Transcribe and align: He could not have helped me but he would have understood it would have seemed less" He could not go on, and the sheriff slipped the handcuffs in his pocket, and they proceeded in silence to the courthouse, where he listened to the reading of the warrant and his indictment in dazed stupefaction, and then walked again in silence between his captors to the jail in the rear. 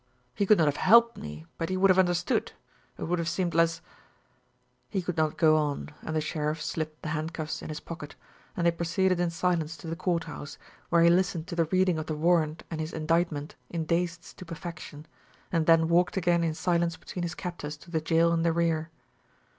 He 0.33 0.47
could 0.47 0.57
not 0.57 0.65
have 0.65 0.77
helped 0.77 1.15
me 1.15 1.45
but 1.59 1.69
he 1.69 1.77
would 1.77 1.91
have 1.91 1.99
understood 1.99 2.53
it 2.97 3.03
would 3.03 3.19
have 3.19 3.29
seemed 3.29 3.53
less" 3.53 3.81
He 4.89 5.03
could 5.03 5.15
not 5.15 5.37
go 5.37 5.57
on, 5.57 5.89
and 6.01 6.15
the 6.15 6.21
sheriff 6.21 6.59
slipped 6.59 7.03
the 7.03 7.09
handcuffs 7.09 7.61
in 7.61 7.69
his 7.69 7.79
pocket, 7.79 8.15
and 8.57 8.65
they 8.65 8.71
proceeded 8.71 9.19
in 9.19 9.29
silence 9.29 9.77
to 9.77 9.85
the 9.85 9.95
courthouse, 9.95 10.57
where 10.89 11.03
he 11.03 11.11
listened 11.11 11.45
to 11.49 11.55
the 11.55 11.65
reading 11.65 11.99
of 11.99 12.07
the 12.07 12.15
warrant 12.15 12.63
and 12.71 12.81
his 12.81 12.93
indictment 12.93 13.53
in 13.69 13.85
dazed 13.85 14.23
stupefaction, 14.23 15.05
and 15.51 15.67
then 15.67 15.87
walked 15.87 16.17
again 16.17 16.43
in 16.43 16.55
silence 16.55 16.97
between 16.97 17.21
his 17.21 17.35
captors 17.35 17.77
to 17.77 17.91
the 17.91 18.01
jail 18.01 18.33
in 18.33 18.41
the 18.41 18.51
rear. 18.51 18.89